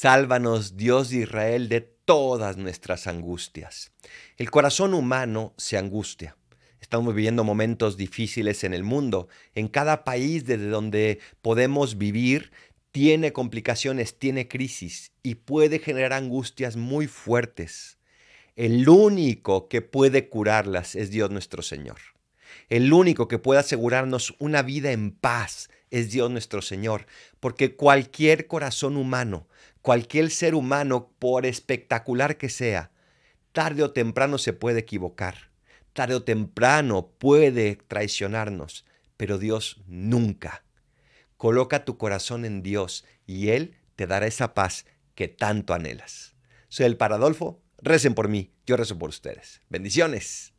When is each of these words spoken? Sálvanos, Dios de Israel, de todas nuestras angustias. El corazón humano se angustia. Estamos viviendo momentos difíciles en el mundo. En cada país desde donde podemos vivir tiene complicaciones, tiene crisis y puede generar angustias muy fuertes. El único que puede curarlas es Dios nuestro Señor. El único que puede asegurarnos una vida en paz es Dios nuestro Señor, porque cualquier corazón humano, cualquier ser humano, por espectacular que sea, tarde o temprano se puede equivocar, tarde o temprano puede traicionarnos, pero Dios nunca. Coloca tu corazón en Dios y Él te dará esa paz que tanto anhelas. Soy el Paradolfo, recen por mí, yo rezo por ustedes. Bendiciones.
Sálvanos, 0.00 0.76
Dios 0.76 1.10
de 1.10 1.22
Israel, 1.22 1.68
de 1.68 1.80
todas 1.80 2.56
nuestras 2.56 3.08
angustias. 3.08 3.90
El 4.36 4.48
corazón 4.48 4.94
humano 4.94 5.54
se 5.56 5.76
angustia. 5.76 6.36
Estamos 6.80 7.16
viviendo 7.16 7.42
momentos 7.42 7.96
difíciles 7.96 8.62
en 8.62 8.74
el 8.74 8.84
mundo. 8.84 9.26
En 9.56 9.66
cada 9.66 10.04
país 10.04 10.46
desde 10.46 10.68
donde 10.68 11.18
podemos 11.42 11.98
vivir 11.98 12.52
tiene 12.92 13.32
complicaciones, 13.32 14.16
tiene 14.20 14.46
crisis 14.46 15.10
y 15.24 15.34
puede 15.34 15.80
generar 15.80 16.12
angustias 16.12 16.76
muy 16.76 17.08
fuertes. 17.08 17.98
El 18.54 18.88
único 18.88 19.66
que 19.66 19.82
puede 19.82 20.28
curarlas 20.28 20.94
es 20.94 21.10
Dios 21.10 21.32
nuestro 21.32 21.60
Señor. 21.60 21.98
El 22.68 22.92
único 22.92 23.26
que 23.26 23.40
puede 23.40 23.58
asegurarnos 23.58 24.36
una 24.38 24.62
vida 24.62 24.92
en 24.92 25.10
paz 25.10 25.70
es 25.90 26.10
Dios 26.10 26.30
nuestro 26.30 26.62
Señor, 26.62 27.06
porque 27.40 27.74
cualquier 27.74 28.46
corazón 28.46 28.96
humano, 28.96 29.48
cualquier 29.88 30.30
ser 30.30 30.54
humano, 30.54 31.14
por 31.18 31.46
espectacular 31.46 32.36
que 32.36 32.50
sea, 32.50 32.90
tarde 33.52 33.82
o 33.82 33.90
temprano 33.90 34.36
se 34.36 34.52
puede 34.52 34.80
equivocar, 34.80 35.50
tarde 35.94 36.14
o 36.14 36.22
temprano 36.22 37.12
puede 37.16 37.76
traicionarnos, 37.76 38.84
pero 39.16 39.38
Dios 39.38 39.80
nunca. 39.86 40.62
Coloca 41.38 41.86
tu 41.86 41.96
corazón 41.96 42.44
en 42.44 42.62
Dios 42.62 43.06
y 43.26 43.48
Él 43.48 43.78
te 43.96 44.06
dará 44.06 44.26
esa 44.26 44.52
paz 44.52 44.84
que 45.14 45.26
tanto 45.26 45.72
anhelas. 45.72 46.36
Soy 46.68 46.84
el 46.84 46.98
Paradolfo, 46.98 47.62
recen 47.78 48.12
por 48.12 48.28
mí, 48.28 48.52
yo 48.66 48.76
rezo 48.76 48.98
por 48.98 49.08
ustedes. 49.08 49.62
Bendiciones. 49.70 50.52